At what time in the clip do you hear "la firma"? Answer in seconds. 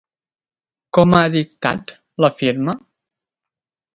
2.25-2.75